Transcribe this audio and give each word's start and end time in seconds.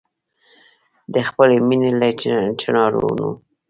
د 1.13 1.15
خپلي 1.29 1.57
مېني 1.67 1.91
له 1.99 2.07
چنارونو 2.61 3.29